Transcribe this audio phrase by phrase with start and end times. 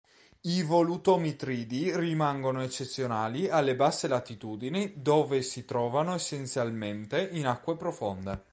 [0.47, 8.41] I volutomitridi rimangono eccezionali alle basse latitudini dove si trovano essenzialmente in acque profonde.